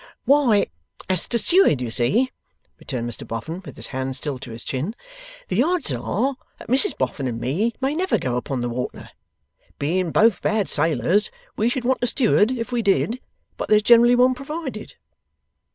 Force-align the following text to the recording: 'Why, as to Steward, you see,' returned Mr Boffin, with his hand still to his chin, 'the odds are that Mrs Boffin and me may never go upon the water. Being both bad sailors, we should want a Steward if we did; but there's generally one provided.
'Why, 0.25 0.65
as 1.11 1.27
to 1.27 1.37
Steward, 1.37 1.79
you 1.79 1.91
see,' 1.91 2.31
returned 2.79 3.07
Mr 3.07 3.27
Boffin, 3.27 3.61
with 3.63 3.75
his 3.75 3.89
hand 3.89 4.15
still 4.15 4.39
to 4.39 4.49
his 4.49 4.63
chin, 4.63 4.95
'the 5.47 5.61
odds 5.61 5.93
are 5.93 6.37
that 6.57 6.69
Mrs 6.69 6.97
Boffin 6.97 7.27
and 7.27 7.39
me 7.39 7.75
may 7.81 7.93
never 7.93 8.17
go 8.17 8.35
upon 8.35 8.61
the 8.61 8.69
water. 8.69 9.11
Being 9.77 10.09
both 10.09 10.41
bad 10.41 10.67
sailors, 10.69 11.29
we 11.55 11.69
should 11.69 11.85
want 11.85 12.01
a 12.01 12.07
Steward 12.07 12.49
if 12.49 12.71
we 12.71 12.81
did; 12.81 13.21
but 13.57 13.69
there's 13.69 13.83
generally 13.83 14.15
one 14.15 14.33
provided. 14.33 14.95